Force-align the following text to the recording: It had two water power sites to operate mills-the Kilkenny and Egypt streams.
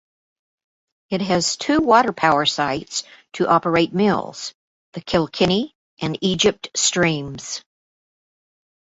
It 1.11 1.21
had 1.21 1.43
two 1.43 1.79
water 1.79 2.11
power 2.11 2.47
sites 2.47 3.03
to 3.33 3.47
operate 3.47 3.93
mills-the 3.93 5.01
Kilkenny 5.01 5.75
and 5.99 6.17
Egypt 6.21 6.69
streams. 6.75 7.63